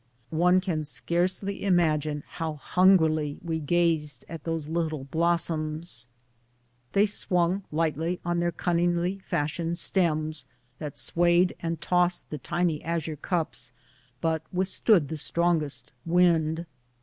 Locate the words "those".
4.45-4.67